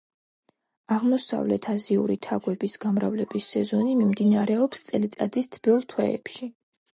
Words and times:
აღმოსავლეთაზიური 0.93 2.15
თაგვების 2.27 2.77
გამრავლების 2.85 3.51
სეზონი 3.57 3.93
მიმდინარეობს 4.01 4.83
წელიწადის 4.89 5.53
თბილ 5.59 5.85
თვეებში. 5.95 6.51